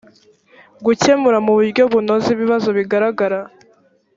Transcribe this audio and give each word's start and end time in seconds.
gukemura 0.85 1.37
mu 1.45 1.51
buryo 1.57 1.83
bunoze 1.91 2.27
ibibazo 2.35 2.69
bigaragara 2.77 3.39